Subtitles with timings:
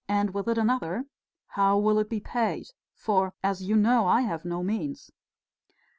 [0.07, 1.05] And with it another:
[1.49, 2.69] How will it be paid?
[2.95, 5.11] For, as you know, I have no means...."